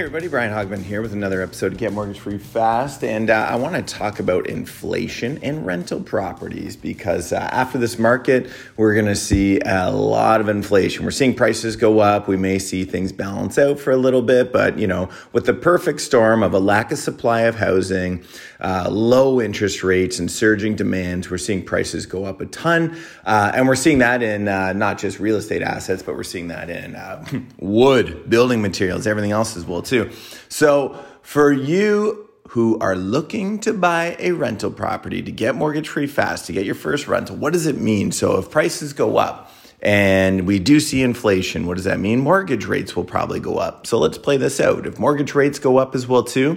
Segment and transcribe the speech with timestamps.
[0.00, 0.26] everybody.
[0.26, 3.04] Brian Hogman here with another episode of Get Mortgage Free Fast.
[3.04, 7.96] And uh, I want to talk about inflation and rental properties because uh, after this
[7.96, 11.04] market, we're going to see a lot of inflation.
[11.04, 12.26] We're seeing prices go up.
[12.26, 14.52] We may see things balance out for a little bit.
[14.52, 18.24] But, you know, with the perfect storm of a lack of supply of housing,
[18.58, 22.98] uh, low interest rates, and surging demands, we're seeing prices go up a ton.
[23.24, 26.48] Uh, and we're seeing that in uh, not just real estate assets, but we're seeing
[26.48, 27.24] that in uh,
[27.60, 30.10] wood, building materials, everything else as well too.
[30.48, 36.06] So for you who are looking to buy a rental property to get mortgage free
[36.06, 38.12] fast, to get your first rental, what does it mean?
[38.12, 39.50] So if prices go up,
[39.84, 41.66] and we do see inflation.
[41.66, 42.20] What does that mean?
[42.20, 43.86] Mortgage rates will probably go up.
[43.86, 44.86] So let's play this out.
[44.86, 46.56] If mortgage rates go up as well too,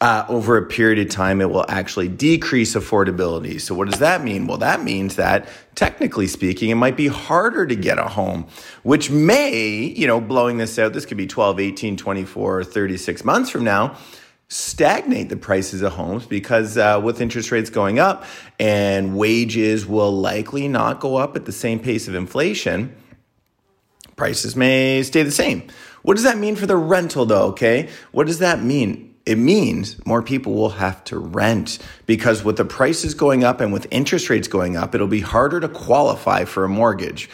[0.00, 3.60] uh, over a period of time, it will actually decrease affordability.
[3.60, 4.46] So, what does that mean?
[4.46, 8.46] Well, that means that technically speaking, it might be harder to get a home,
[8.82, 13.50] which may, you know, blowing this out, this could be 12, 18, 24, 36 months
[13.50, 13.94] from now,
[14.48, 18.24] stagnate the prices of homes because uh, with interest rates going up
[18.58, 22.94] and wages will likely not go up at the same pace of inflation,
[24.16, 25.62] prices may stay the same.
[26.02, 27.48] What does that mean for the rental though?
[27.48, 27.90] Okay.
[28.12, 29.09] What does that mean?
[29.30, 33.72] It means more people will have to rent because with the prices going up and
[33.72, 37.30] with interest rates going up, it'll be harder to qualify for a mortgage.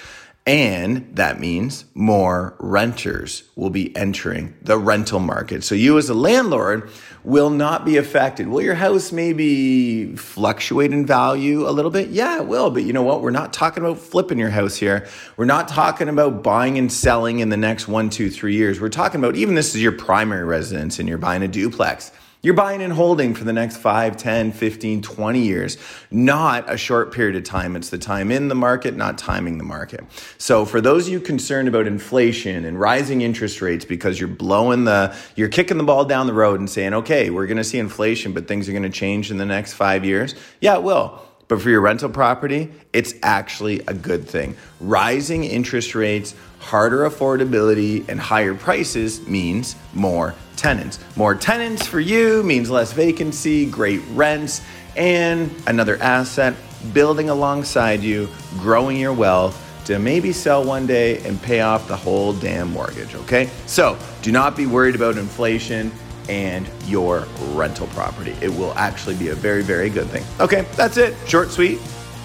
[0.46, 5.64] And that means more renters will be entering the rental market.
[5.64, 6.88] So you as a landlord
[7.24, 8.46] will not be affected.
[8.46, 12.10] Will your house maybe fluctuate in value a little bit?
[12.10, 12.70] Yeah, it will.
[12.70, 13.22] But you know what?
[13.22, 15.08] We're not talking about flipping your house here.
[15.36, 18.80] We're not talking about buying and selling in the next one, two, three years.
[18.80, 22.12] We're talking about even this is your primary residence and you're buying a duplex.
[22.46, 25.78] You're buying and holding for the next 5, 10, 15, 20 years,
[26.12, 27.74] not a short period of time.
[27.74, 30.04] It's the time in the market, not timing the market.
[30.38, 34.84] So for those of you concerned about inflation and rising interest rates because you're blowing
[34.84, 37.80] the, you're kicking the ball down the road and saying, okay, we're going to see
[37.80, 40.36] inflation, but things are going to change in the next five years.
[40.60, 41.20] Yeah, it will.
[41.48, 44.56] But for your rental property, it's actually a good thing.
[44.80, 50.98] Rising interest rates, harder affordability, and higher prices means more tenants.
[51.14, 54.62] More tenants for you means less vacancy, great rents,
[54.96, 56.54] and another asset
[56.92, 61.96] building alongside you, growing your wealth to maybe sell one day and pay off the
[61.96, 63.48] whole damn mortgage, okay?
[63.66, 65.92] So do not be worried about inflation
[66.28, 68.36] and your rental property.
[68.40, 70.24] It will actually be a very, very good thing.
[70.40, 71.14] Okay, that's it.
[71.26, 71.80] Short, sweet.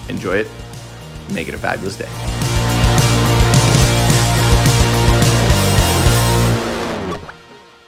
[0.08, 0.48] Enjoy it.
[1.32, 2.41] Make it a fabulous day.